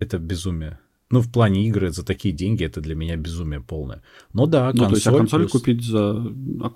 [0.00, 0.78] Это безумие.
[1.10, 4.02] Ну, в плане игры за такие деньги это для меня безумие полное.
[4.32, 4.88] Но да, ну, консоль...
[4.88, 5.52] То есть, а консоль плюс...
[5.52, 6.32] купить за...
[6.60, 6.70] А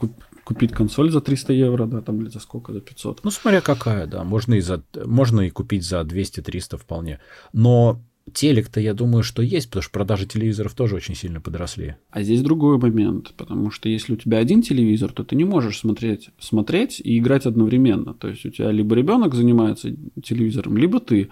[0.44, 3.24] купить консоль за 300 евро, да, там или за сколько, за 500.
[3.24, 7.18] Ну, смотря какая, да, можно и, за, можно и купить за 200-300 вполне.
[7.52, 8.00] Но
[8.32, 11.96] телек-то, я думаю, что есть, потому что продажи телевизоров тоже очень сильно подросли.
[12.10, 15.78] А здесь другой момент, потому что если у тебя один телевизор, то ты не можешь
[15.78, 18.14] смотреть, смотреть и играть одновременно.
[18.14, 21.30] То есть у тебя либо ребенок занимается телевизором, либо ты.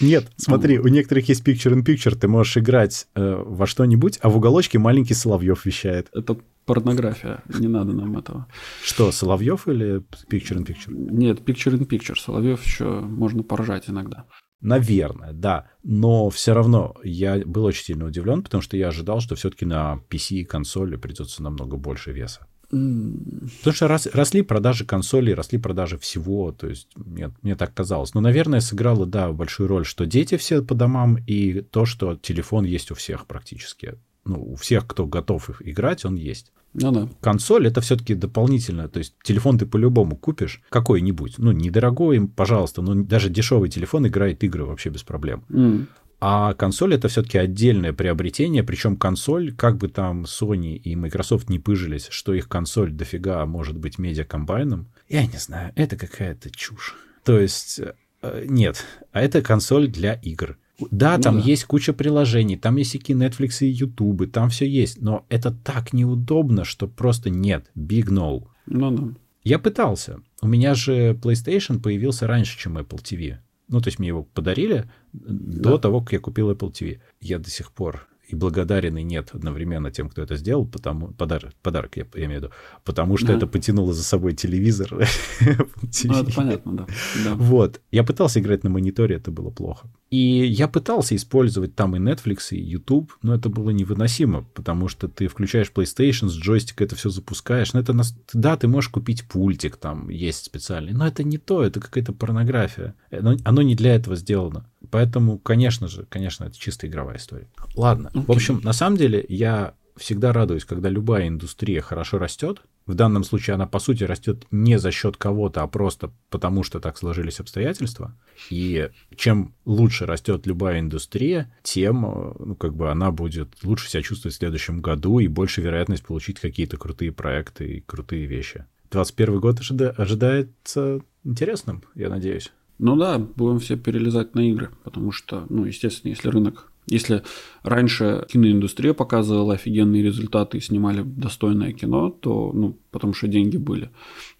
[0.00, 0.84] Нет, смотри, ну.
[0.84, 5.66] у некоторых есть picture-in-picture, ты можешь играть э, во что-нибудь, а в уголочке маленький Соловьев
[5.66, 6.08] вещает.
[6.12, 8.46] Это порнография, не надо нам этого.
[8.84, 10.92] Что, Соловьев или picture-in-picture?
[10.92, 12.16] Нет, picture-in-picture.
[12.16, 14.26] Соловьев еще можно поржать иногда.
[14.60, 15.68] Наверное, да.
[15.84, 20.00] Но все равно я был очень сильно удивлен, потому что я ожидал, что все-таки на
[20.10, 22.46] PC и консоли придется намного больше веса.
[22.72, 23.48] Mm.
[23.58, 28.14] Потому что рос, росли продажи консолей, росли продажи всего, то есть мне, мне так казалось.
[28.14, 32.64] Но, наверное, сыграло, да, большую роль, что дети все по домам, и то, что телефон
[32.64, 33.94] есть у всех практически.
[34.24, 36.52] Ну, у всех, кто готов играть, он есть.
[36.80, 37.08] Ну да.
[37.20, 38.88] Консоль это все-таки дополнительно.
[38.88, 41.34] То есть телефон ты по-любому купишь какой-нибудь.
[41.38, 45.44] Ну, недорогой, пожалуйста, но даже дешевый телефон играет игры вообще без проблем.
[45.48, 45.86] Mm.
[46.20, 51.60] А консоль это все-таки отдельное приобретение, причем консоль, как бы там Sony и Microsoft не
[51.60, 56.96] пыжились, что их консоль дофига может быть медиакомбайном, я не знаю, это какая-то чушь.
[57.24, 57.80] То есть,
[58.22, 60.58] э, нет, а это консоль для игр.
[60.90, 61.44] Да, ну, там да.
[61.44, 65.92] есть куча приложений, там есть всякие Netflix и YouTube, там все есть, но это так
[65.92, 68.46] неудобно, что просто нет, big no.
[68.66, 69.14] Ну да.
[69.44, 70.20] Я пытался.
[70.42, 73.38] У меня же PlayStation появился раньше, чем Apple TV.
[73.68, 75.70] Ну, то есть мне его подарили да.
[75.70, 77.00] до того, как я купил Apple TV.
[77.20, 81.52] Я до сих пор и благодарен, и нет одновременно тем, кто это сделал, потому подарок,
[81.62, 83.34] подарок я, я имею в виду, потому что да.
[83.34, 84.94] это потянуло за собой телевизор.
[85.40, 86.86] ну, это понятно, да.
[87.24, 87.34] да.
[87.34, 87.80] Вот.
[87.90, 89.88] Я пытался играть на мониторе, это было плохо.
[90.10, 95.08] И я пытался использовать там и Netflix, и YouTube, но это было невыносимо, потому что
[95.08, 97.72] ты включаешь PlayStation, с джойстика это все запускаешь.
[97.72, 98.14] Но это нас...
[98.34, 102.94] Да, ты можешь купить пультик, там есть специальный, но это не то, это какая-то порнография.
[103.10, 104.66] Оно, оно не для этого сделано.
[104.90, 107.48] Поэтому, конечно же, конечно, это чисто игровая история.
[107.74, 108.10] Ладно.
[108.14, 108.24] Okay.
[108.26, 112.62] В общем, на самом деле, я всегда радуюсь, когда любая индустрия хорошо растет.
[112.86, 116.80] В данном случае она, по сути, растет не за счет кого-то, а просто потому, что
[116.80, 118.16] так сложились обстоятельства.
[118.48, 124.36] И чем лучше растет любая индустрия, тем, ну, как бы она будет лучше себя чувствовать
[124.36, 128.64] в следующем году и больше вероятность получить какие-то крутые проекты и крутые вещи.
[128.90, 132.52] 21 год ожида- ожидается интересным, я надеюсь.
[132.78, 137.22] Ну да, будем все перелезать на игры, потому что, ну, естественно, если рынок если
[137.62, 143.90] раньше киноиндустрия показывала офигенные результаты и снимали достойное кино, то, ну, потому что деньги были,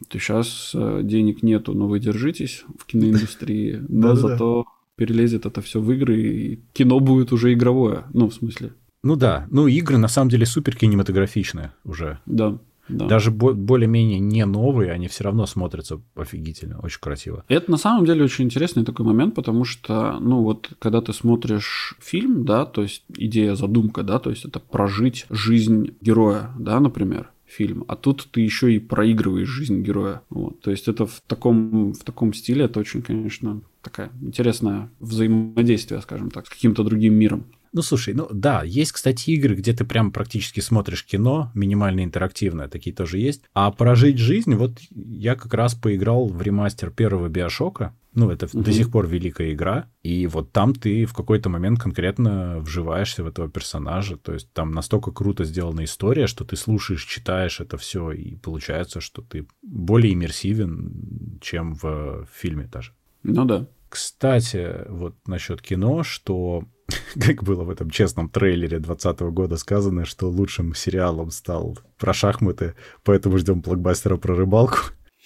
[0.09, 4.65] то сейчас э, денег нету, но вы держитесь в киноиндустрии, но зато
[4.97, 8.73] перелезет это все в игры, и кино будет уже игровое, ну, в смысле.
[9.03, 12.19] Ну да, ну игры на самом деле супер кинематографичные уже.
[12.27, 12.59] Да.
[12.89, 13.07] Да.
[13.07, 17.45] Даже более-менее не новые, они все равно смотрятся офигительно, очень красиво.
[17.49, 21.95] Это на самом деле очень интересный такой момент, потому что, ну вот, когда ты смотришь
[22.01, 27.31] фильм, да, то есть идея, задумка, да, то есть это прожить жизнь героя, да, например,
[27.49, 30.21] фильм, а тут ты еще и проигрываешь жизнь героя.
[30.29, 30.61] Вот.
[30.61, 36.31] То есть это в таком, в таком стиле, это очень, конечно, такая интересная взаимодействие, скажем
[36.31, 37.45] так, с каким-то другим миром.
[37.73, 42.69] Ну, слушай, ну да, есть, кстати, игры, где ты прям практически смотришь кино, минимально интерактивное,
[42.69, 43.43] такие тоже есть.
[43.55, 48.63] А прожить жизнь, вот я как раз поиграл в ремастер первого Биошока, ну, это угу.
[48.65, 49.89] до сих пор великая игра.
[50.03, 54.17] И вот там ты в какой-то момент конкретно вживаешься в этого персонажа.
[54.17, 59.01] То есть там настолько круто сделана история, что ты слушаешь, читаешь это все, и получается,
[59.01, 62.93] что ты более иммерсивен, чем в фильме даже.
[63.23, 63.69] Ну да.
[63.89, 66.65] Кстати, вот насчет кино, что
[67.21, 72.75] как было в этом честном трейлере 2020 года сказано, что лучшим сериалом стал про шахматы,
[73.05, 74.79] поэтому ждем блокбастера про рыбалку.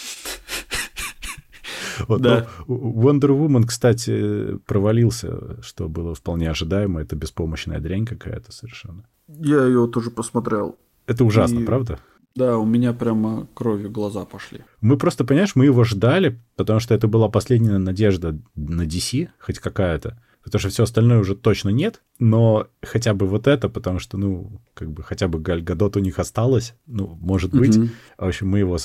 [2.08, 2.48] Вот, да.
[2.66, 7.00] Wonder Woman, кстати, провалился, что было вполне ожидаемо.
[7.00, 9.06] Это беспомощная дрянь какая-то совершенно.
[9.28, 10.76] Я ее тоже посмотрел.
[11.06, 11.64] Это ужасно, И...
[11.64, 12.00] правда?
[12.34, 14.62] Да, у меня прямо кровью глаза пошли.
[14.80, 19.60] Мы просто, понимаешь, мы его ждали, потому что это была последняя надежда на DC, хоть
[19.60, 20.20] какая-то.
[20.44, 24.60] Потому что все остальное уже точно нет, но хотя бы вот это, потому что, ну,
[24.74, 27.74] как бы хотя бы Галь Гадот у них осталось, ну, может быть.
[27.74, 27.88] Mm-hmm.
[28.18, 28.76] В общем, мы его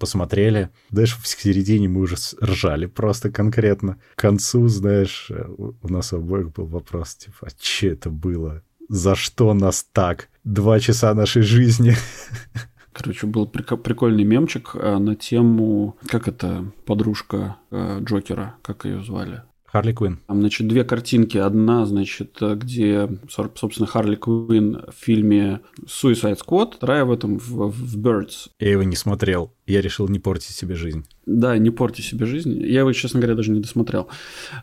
[0.00, 0.70] посмотрели.
[0.90, 3.98] Дальше в середине мы уже ржали просто конкретно.
[4.16, 8.62] К концу, знаешь, у нас у обоих был вопрос, типа, а что это было?
[8.88, 10.28] За что нас так?
[10.42, 11.94] Два часа нашей жизни.
[12.92, 19.42] Короче, был прикольный мемчик э, на тему, как это подружка э, Джокера, как ее звали?
[19.76, 20.20] Харли Квинн.
[20.26, 21.36] Там, значит, две картинки.
[21.36, 27.98] Одна, значит, где, собственно, Харли Квинн в фильме Suicide Squad, вторая в этом в, в
[27.98, 28.48] Birds.
[28.58, 29.52] Я его не смотрел.
[29.66, 31.04] Я решил не портить себе жизнь.
[31.26, 32.56] Да, не порти себе жизнь.
[32.62, 34.08] Я его, честно говоря, даже не досмотрел.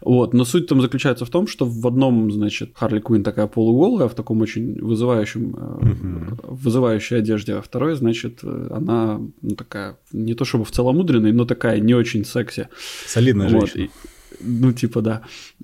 [0.02, 0.34] Вот.
[0.34, 4.16] Но суть там заключается в том, что в одном, значит, Харли Квинн такая полуголая, в
[4.16, 6.46] таком очень вызывающем, mm-hmm.
[6.48, 11.82] вызывающей одежде, а второй, значит, она ну, такая, не то чтобы в целомудренной, но такая
[11.82, 12.70] не очень секси.
[13.06, 13.70] Солидная вот.
[13.70, 13.90] женщина.
[14.40, 15.22] Ну, типа, да.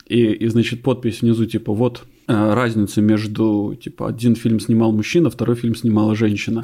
[0.08, 5.29] И, и, значит, подпись внизу, типа, вот э, разница между, типа, один фильм снимал мужчина,
[5.29, 6.63] второй фильм снимала женщина.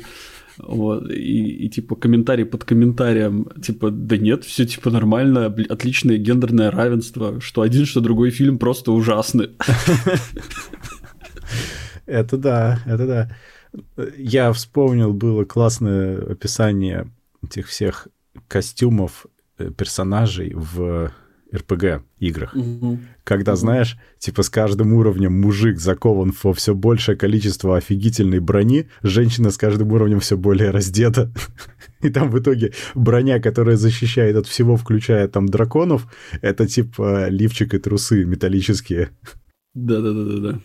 [0.57, 6.71] Вот, и, и типа комментарий под комментарием, типа, да нет, все типа нормально, отличное гендерное
[6.71, 9.49] равенство, что один, что другой фильм просто ужасны.
[12.05, 13.29] Это да, это да.
[14.17, 17.11] Я вспомнил, было классное описание
[17.43, 18.07] этих всех
[18.47, 19.25] костюмов
[19.57, 21.11] э, персонажей в
[21.55, 22.55] РПГ играх.
[22.55, 22.99] Угу.
[23.23, 23.59] Когда, угу.
[23.59, 29.57] знаешь, типа с каждым уровнем мужик закован во все большее количество офигительной брони, женщина с
[29.57, 31.31] каждым уровнем все более раздета.
[32.01, 36.07] И там в итоге броня, которая защищает от всего, включая там драконов,
[36.41, 39.09] это типа лифчик и трусы металлические.
[39.73, 40.59] Да-да-да-да-да.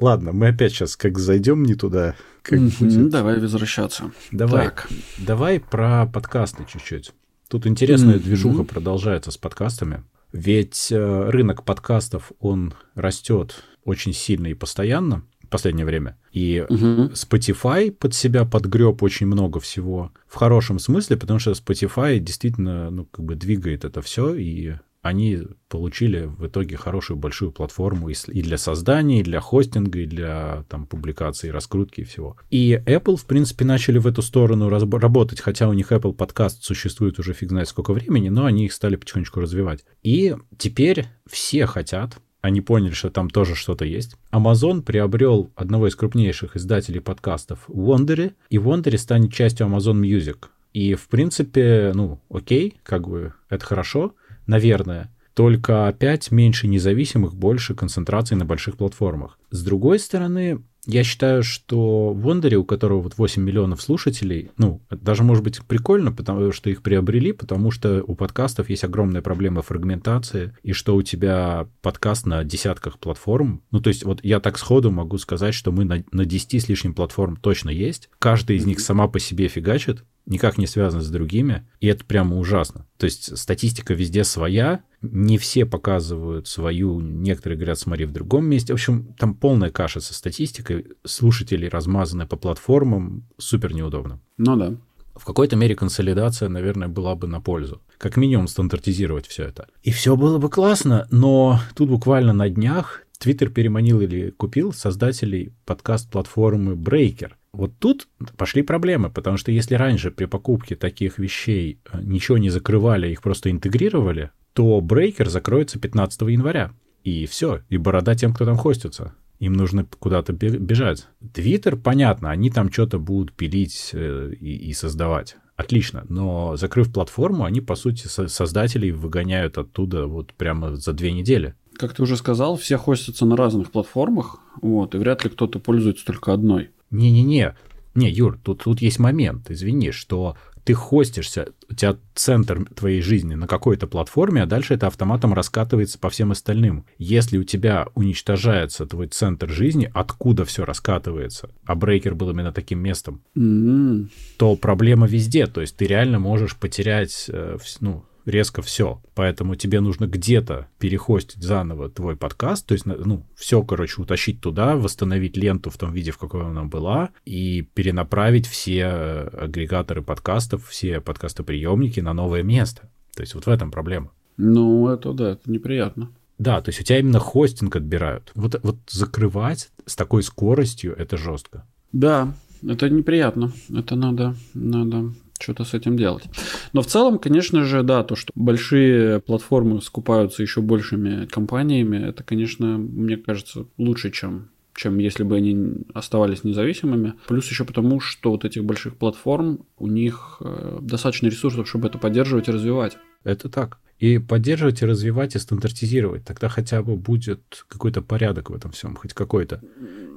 [0.00, 2.16] Ладно, мы опять сейчас как зайдем не туда.
[2.42, 4.10] Как mm-hmm, давай возвращаться.
[4.32, 4.88] Давай, так.
[5.18, 7.12] давай про подкасты чуть-чуть.
[7.48, 8.22] Тут интересная mm-hmm.
[8.22, 10.02] движуха продолжается с подкастами.
[10.34, 16.18] Ведь э, рынок подкастов, он растет очень сильно и постоянно в последнее время.
[16.32, 17.12] И угу.
[17.12, 20.10] Spotify под себя подгреб очень много всего.
[20.26, 25.38] В хорошем смысле, потому что Spotify действительно ну, как бы двигает это все, и они
[25.68, 30.86] получили в итоге хорошую большую платформу и для создания, и для хостинга, и для там,
[30.86, 32.38] публикации, раскрутки и всего.
[32.50, 37.18] И Apple, в принципе, начали в эту сторону работать, хотя у них Apple подкаст существует
[37.18, 39.84] уже фиг знает сколько времени, но они их стали потихонечку развивать.
[40.02, 44.16] И теперь все хотят они поняли, что там тоже что-то есть.
[44.30, 50.36] Amazon приобрел одного из крупнейших издателей подкастов Wondery, и Wondery станет частью Amazon Music.
[50.74, 54.14] И, в принципе, ну, окей, как бы это хорошо,
[54.46, 55.10] наверное.
[55.34, 59.38] Только опять меньше независимых, больше концентрации на больших платформах.
[59.50, 64.82] С другой стороны, я считаю, что в Wondery, у которого вот 8 миллионов слушателей, ну,
[64.90, 69.62] даже может быть прикольно, потому что их приобрели, потому что у подкастов есть огромная проблема
[69.62, 73.62] фрагментации, и что у тебя подкаст на десятках платформ.
[73.70, 76.68] Ну, то есть вот я так сходу могу сказать, что мы на, на 10 с
[76.68, 78.10] лишним платформ точно есть.
[78.18, 82.38] Каждая из них сама по себе фигачит, никак не связано с другими, и это прямо
[82.38, 82.86] ужасно.
[82.96, 88.72] То есть статистика везде своя, не все показывают свою, некоторые говорят, смотри в другом месте.
[88.72, 94.20] В общем, там полная каша со статистикой, слушателей размазаны по платформам, супер неудобно.
[94.38, 94.74] Ну да.
[95.14, 97.82] В какой-то мере консолидация, наверное, была бы на пользу.
[97.98, 99.68] Как минимум стандартизировать все это.
[99.82, 105.54] И все было бы классно, но тут буквально на днях Твиттер переманил или купил создателей
[105.66, 112.00] подкаст-платформы Breaker– вот тут пошли проблемы, потому что если раньше при покупке таких вещей э,
[112.02, 116.72] ничего не закрывали, их просто интегрировали, то брейкер закроется 15 января.
[117.02, 119.14] И все, и борода тем, кто там хостится.
[119.38, 121.06] Им нужно куда-то бежать.
[121.32, 125.36] Твиттер, понятно, они там что-то будут пилить э, и, и создавать.
[125.56, 131.54] Отлично, но закрыв платформу, они, по сути, создателей выгоняют оттуда вот прямо за две недели.
[131.76, 136.04] Как ты уже сказал, все хостятся на разных платформах, вот, и вряд ли кто-то пользуется
[136.04, 136.70] только одной.
[136.94, 137.54] Не-не-не.
[137.94, 143.34] Не, Юр, тут, тут есть момент, извини, что ты хостишься, у тебя центр твоей жизни
[143.34, 146.86] на какой-то платформе, а дальше это автоматом раскатывается по всем остальным.
[146.96, 152.80] Если у тебя уничтожается твой центр жизни, откуда все раскатывается, а брейкер был именно таким
[152.80, 154.08] местом, mm-hmm.
[154.38, 155.46] то проблема везде.
[155.46, 159.00] То есть ты реально можешь потерять э, ну, резко все.
[159.14, 164.76] Поэтому тебе нужно где-то перехостить заново твой подкаст, то есть, ну, все, короче, утащить туда,
[164.76, 170.68] восстановить ленту в том виде, в какой она была, и перенаправить все э, агрегаторы подкастов,
[170.68, 172.90] все подкастоприемники на новое место.
[173.14, 174.10] То есть вот в этом проблема.
[174.36, 176.10] Ну, это да, это неприятно.
[176.38, 178.32] Да, то есть у тебя именно хостинг отбирают.
[178.34, 181.64] Вот, вот закрывать с такой скоростью это жестко.
[181.92, 182.34] Да,
[182.66, 183.52] это неприятно.
[183.72, 185.12] Это надо, надо
[185.44, 186.24] что-то с этим делать.
[186.72, 192.22] Но в целом, конечно же, да, то, что большие платформы скупаются еще большими компаниями, это,
[192.24, 197.14] конечно, мне кажется, лучше, чем чем если бы они оставались независимыми.
[197.28, 201.98] Плюс еще потому, что вот этих больших платформ, у них э, достаточно ресурсов, чтобы это
[201.98, 202.98] поддерживать и развивать.
[203.22, 203.78] Это так.
[203.98, 206.24] И поддерживать, и развивать, и стандартизировать.
[206.24, 209.60] Тогда хотя бы будет какой-то порядок в этом всем, хоть какой-то.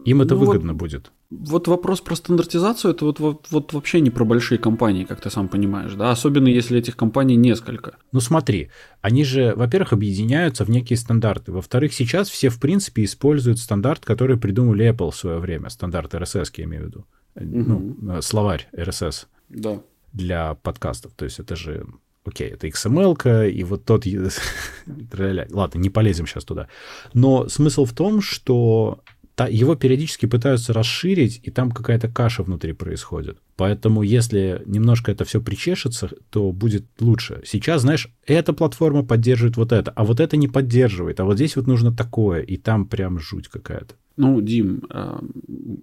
[0.05, 1.11] Им это ну выгодно вот, будет.
[1.29, 5.29] Вот вопрос про стандартизацию, это вот, вот, вот вообще не про большие компании, как ты
[5.29, 7.97] сам понимаешь, да, особенно если этих компаний несколько.
[8.11, 8.69] Ну смотри,
[9.01, 14.37] они же, во-первых, объединяются в некие стандарты, во-вторых, сейчас все, в принципе, используют стандарт, который
[14.37, 17.95] придумали Apple в свое время, стандарт RSS, я имею в виду, угу.
[18.01, 19.25] ну, словарь RSS.
[19.49, 19.81] Да.
[20.13, 21.85] Для подкастов, то есть это же
[22.27, 24.05] окей, это XML, и вот тот...
[25.51, 26.67] Ладно, не полезем сейчас туда.
[27.13, 29.01] Но смысл в том, что
[29.45, 33.37] его периодически пытаются расширить, и там какая-то каша внутри происходит.
[33.55, 37.41] Поэтому если немножко это все причешется, то будет лучше.
[37.45, 41.55] Сейчас, знаешь, эта платформа поддерживает вот это, а вот это не поддерживает, а вот здесь
[41.55, 43.95] вот нужно такое, и там прям жуть какая-то.
[44.15, 45.19] Ну, Дим, э,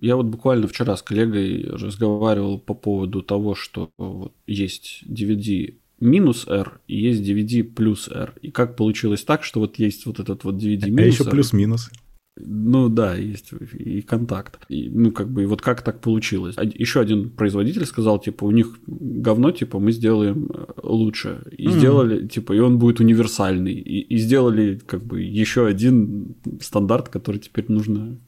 [0.01, 5.75] я вот буквально вчера с коллегой разговаривал по поводу того, что вот есть DVD
[6.05, 8.35] минус R и есть DVD плюс R.
[8.43, 11.91] И как получилось так, что вот есть вот этот вот DVD минус А еще плюс-минус.
[12.37, 14.59] Ну да, есть и контакт.
[14.69, 16.57] И, ну, как бы, и вот как так получилось?
[16.75, 21.45] Еще один производитель сказал, типа, у них говно, типа, мы сделаем э, лучше.
[21.57, 21.79] И mm-hmm.
[21.79, 23.75] сделали, типа, и он будет универсальный.
[23.75, 28.19] И, и сделали, как бы, еще один стандарт, который теперь нужно.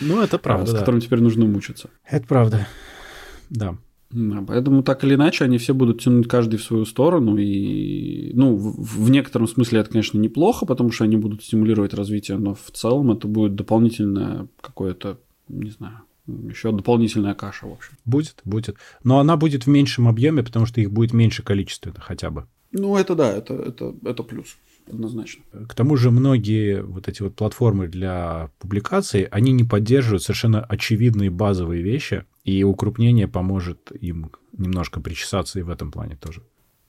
[0.00, 0.66] Ну, это правда.
[0.66, 0.80] С да.
[0.80, 1.90] которым теперь нужно мучиться.
[2.04, 2.66] Это правда.
[3.50, 3.78] Да.
[4.14, 7.36] Да, поэтому так или иначе они все будут тянуть каждый в свою сторону.
[7.36, 12.38] И, ну, в, в некотором смысле это, конечно, неплохо, потому что они будут стимулировать развитие,
[12.38, 17.94] но в целом это будет дополнительное какое-то, не знаю, еще дополнительная каша, в общем.
[18.04, 18.76] Будет, будет.
[19.02, 22.46] Но она будет в меньшем объеме, потому что их будет меньше количественно хотя бы.
[22.70, 24.56] Ну, это да, это, это, это плюс
[24.88, 25.42] однозначно.
[25.68, 31.30] К тому же многие вот эти вот платформы для публикаций, они не поддерживают совершенно очевидные
[31.30, 36.42] базовые вещи, и укрупнение поможет им немножко причесаться и в этом плане тоже.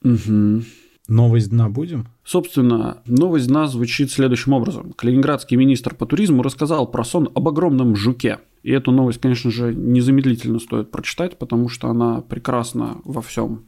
[0.03, 0.63] Угу.
[1.07, 2.07] Новость дна будем?
[2.23, 4.93] Собственно, новость дна звучит следующим образом.
[4.93, 8.39] Калининградский министр по туризму рассказал про сон об огромном жуке.
[8.63, 13.65] И эту новость, конечно же, незамедлительно стоит прочитать, потому что она прекрасна во всем.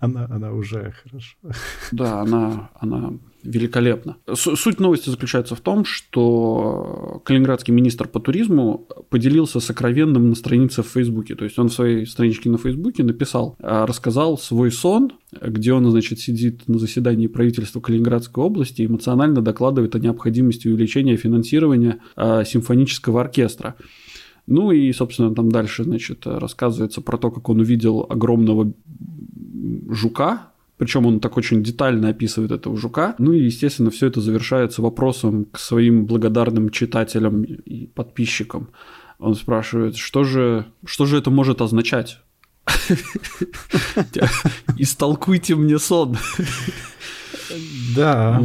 [0.00, 1.36] Она, она уже хорошо.
[1.90, 4.16] Да, она, она великолепно.
[4.34, 10.86] Суть новости заключается в том, что калининградский министр по туризму поделился сокровенным на странице в
[10.86, 11.34] Фейсбуке.
[11.34, 15.88] То есть он в своей страничке на Фейсбуке написал, а, рассказал свой сон, где он,
[15.90, 22.44] значит, сидит на заседании правительства Калининградской области и эмоционально докладывает о необходимости увеличения финансирования а,
[22.44, 23.76] симфонического оркестра.
[24.46, 28.72] Ну и, собственно, там дальше, значит, рассказывается про то, как он увидел огромного
[29.88, 33.14] жука, причем он так очень детально описывает этого жука.
[33.18, 38.68] Ну и, естественно, все это завершается вопросом к своим благодарным читателям и подписчикам.
[39.18, 42.20] Он спрашивает, что же, что же это может означать?
[44.78, 46.16] Истолкуйте мне сон.
[47.96, 48.40] Да.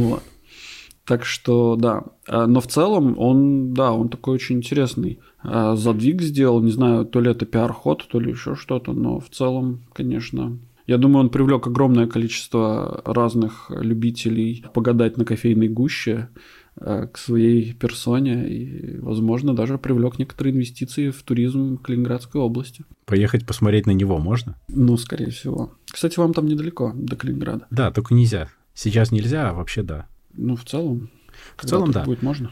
[1.04, 2.04] Так что, да.
[2.26, 5.20] А, но в целом он, да, он такой очень интересный.
[5.42, 9.28] А, задвиг сделал, не знаю, то ли это пиар-ход, то ли еще что-то, но в
[9.28, 16.28] целом, конечно, я думаю, он привлек огромное количество разных любителей погадать на кофейной гуще
[16.76, 22.84] э, к своей персоне и, возможно, даже привлек некоторые инвестиции в туризм Калининградской области.
[23.06, 24.56] Поехать посмотреть на него можно?
[24.68, 25.72] Ну, скорее всего.
[25.90, 27.66] Кстати, вам там недалеко, до Калининграда.
[27.70, 28.48] Да, только нельзя.
[28.74, 30.06] Сейчас нельзя, а вообще да.
[30.34, 31.10] Ну, в целом.
[31.56, 32.04] В целом, да.
[32.04, 32.50] Будет можно.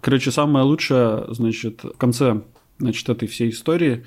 [0.00, 2.42] Короче, самое лучшее, значит, в конце,
[2.78, 4.04] значит, этой всей истории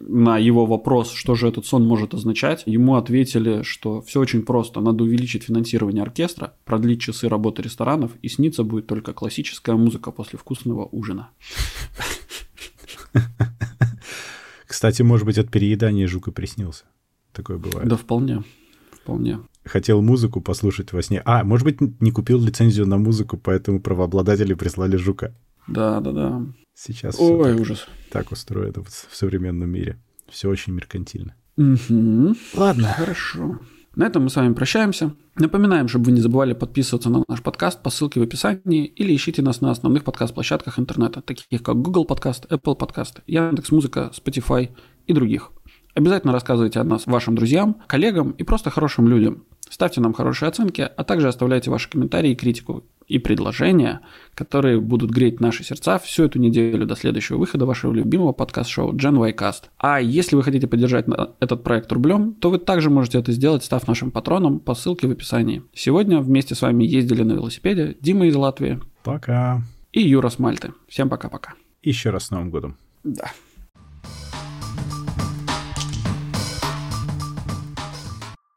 [0.00, 4.80] на его вопрос, что же этот сон может означать, ему ответили, что все очень просто.
[4.80, 10.38] Надо увеличить финансирование оркестра, продлить часы работы ресторанов, и снится будет только классическая музыка после
[10.38, 11.30] вкусного ужина.
[14.66, 16.84] Кстати, может быть, от переедания жука приснился.
[17.32, 17.88] Такое бывает.
[17.88, 18.42] Да, вполне.
[18.90, 19.38] Вполне.
[19.64, 21.22] Хотел музыку послушать во сне.
[21.24, 25.34] А, может быть, не купил лицензию на музыку, поэтому правообладатели прислали жука.
[25.66, 26.42] Да, да, да.
[26.74, 27.86] Сейчас Ой, так, ужас.
[28.10, 29.98] так устроено в современном мире.
[30.28, 31.34] Все очень меркантильно.
[31.56, 32.36] Угу.
[32.54, 32.88] Ладно.
[32.96, 33.58] Хорошо.
[33.94, 35.14] На этом мы с вами прощаемся.
[35.36, 39.40] Напоминаем, чтобы вы не забывали подписываться на наш подкаст по ссылке в описании или ищите
[39.40, 44.68] нас на основных подкаст-площадках интернета, таких как Google Подкаст, Apple Подкаст, Яндекс.Музыка, Spotify
[45.06, 45.50] и других.
[45.94, 49.44] Обязательно рассказывайте о нас вашим друзьям, коллегам и просто хорошим людям.
[49.70, 54.00] Ставьте нам хорошие оценки, а также оставляйте ваши комментарии и критику и предложения,
[54.34, 59.18] которые будут греть наши сердца всю эту неделю до следующего выхода вашего любимого подкаст-шоу Gen
[59.18, 59.64] Y Cast.
[59.78, 61.06] А если вы хотите поддержать
[61.40, 65.10] этот проект рублем, то вы также можете это сделать, став нашим патроном по ссылке в
[65.12, 65.62] описании.
[65.74, 68.80] Сегодня вместе с вами ездили на велосипеде Дима из Латвии.
[69.02, 69.62] Пока.
[69.92, 70.72] И Юра с Мальты.
[70.88, 71.54] Всем пока-пока.
[71.82, 72.76] Еще раз с Новым годом.
[73.04, 73.30] Да.